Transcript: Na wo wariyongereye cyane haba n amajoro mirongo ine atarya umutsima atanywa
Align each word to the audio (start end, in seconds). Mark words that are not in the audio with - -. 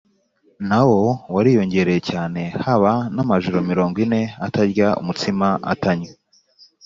Na 0.69 0.79
wo 0.89 1.01
wariyongereye 1.33 1.99
cyane 2.09 2.41
haba 2.63 2.91
n 3.15 3.17
amajoro 3.23 3.57
mirongo 3.71 3.95
ine 4.05 4.21
atarya 4.45 4.87
umutsima 5.01 5.47
atanywa 5.73 6.13